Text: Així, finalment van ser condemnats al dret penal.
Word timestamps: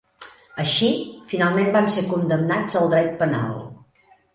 Així, 0.63 0.89
finalment 1.33 1.71
van 1.77 1.93
ser 1.99 2.07
condemnats 2.17 2.83
al 2.85 2.95
dret 2.97 3.17
penal. 3.25 3.59